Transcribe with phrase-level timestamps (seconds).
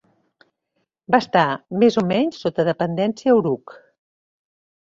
[1.15, 1.43] Va estar
[1.83, 3.75] més a o menys sota dependència d'Uruk.